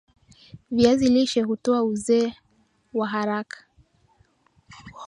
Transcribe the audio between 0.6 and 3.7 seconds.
viazi lishe hutoa uzee waharaka